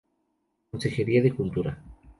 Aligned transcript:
Consejería 0.71 1.21
de 1.21 1.31
Cultura. 1.37 1.71